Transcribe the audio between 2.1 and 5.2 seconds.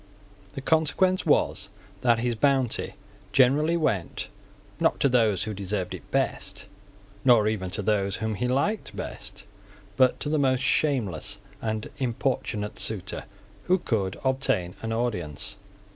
his bounty generally went, not to